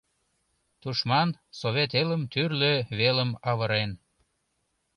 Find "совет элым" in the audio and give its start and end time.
1.59-2.21